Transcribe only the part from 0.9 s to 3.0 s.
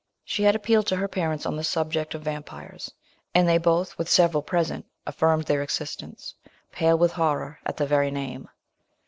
her parents on the subject of Vampyres,